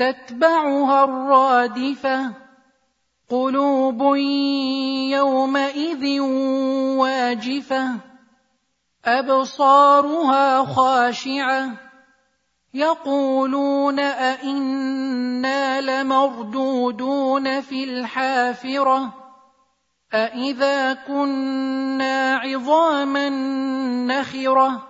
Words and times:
تتبعها 0.00 1.04
الرادفة 1.04 2.32
قلوب 3.30 4.16
يومئذ 5.12 6.20
واجفة 7.00 7.96
أبصارها 9.04 10.64
خاشعة 10.64 11.70
يقولون 12.74 13.98
أئنا 14.00 15.80
لمردودون 15.80 17.60
في 17.60 17.84
الحافرة 17.84 19.14
أإذا 20.14 20.92
كنا 20.94 22.36
عظاما 22.36 23.28
نخرة 24.06 24.89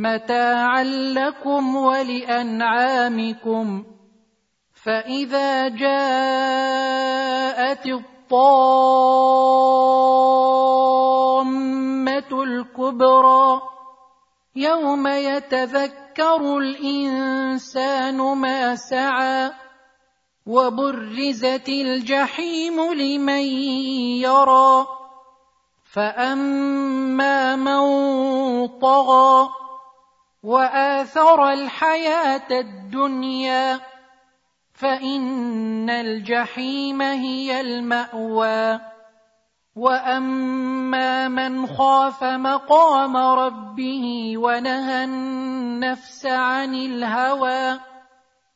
متاعا 0.00 0.84
لكم 1.14 1.76
ولأنعامكم 1.76 3.66
فإذا 4.84 5.68
جاءت 5.68 7.06
الطامة 7.86 8.00
الكبرى 12.42 13.62
يوم 14.56 15.06
يتذكر 15.06 16.58
الإنسان 16.58 18.16
ما 18.16 18.76
سعى 18.76 19.52
وبرزت 20.46 21.68
الجحيم 21.68 22.92
لمن 22.92 23.44
يرى 24.24 24.86
فأما 25.92 27.56
من 27.56 27.80
طغى 28.68 29.60
وآثر 30.42 31.52
الحياة 31.52 32.50
الدنيا 32.50 33.80
فإن 34.72 35.90
الجحيم 35.90 37.02
هي 37.02 37.60
المأوى. 37.60 38.80
وأما 39.76 41.28
من 41.28 41.66
خاف 41.66 42.24
مقام 42.24 43.16
ربه 43.16 44.34
ونهى 44.36 45.04
النفس 45.04 46.26
عن 46.26 46.74
الهوى 46.74 47.80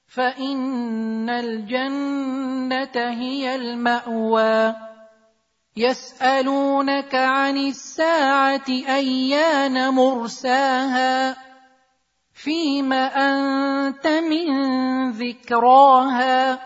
فإن 0.07 1.31
الجنة 1.31 2.97
هي 2.97 3.55
المأوى. 3.55 4.75
يسألونك 5.77 7.15
عن 7.15 7.57
الساعة 7.57 8.69
أيان 8.69 9.95
مرساها؟ 9.95 11.37
فيم 12.45 12.93
أنت 12.93 14.07
من 14.07 14.47
ذكراها 15.11 16.59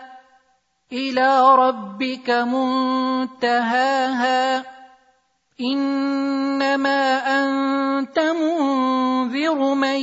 إلى 0.91 1.55
ربك 1.55 2.29
منتهاها 3.31 3.85
إنما 5.61 7.01
أنت 7.39 8.19
منذر 8.19 9.73
من 9.73 9.99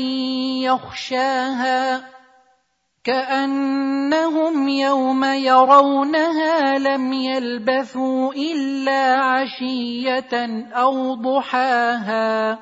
يخشاها 0.65 2.05
كأنهم 3.05 4.69
يوم 4.69 5.25
يرونها 5.25 6.79
لم 6.79 7.13
يلبثوا 7.13 8.33
إلا 8.33 9.15
عشية 9.15 10.65
أو 10.73 11.15
ضحاها 11.15 12.59